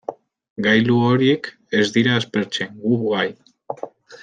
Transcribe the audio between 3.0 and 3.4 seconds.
bai.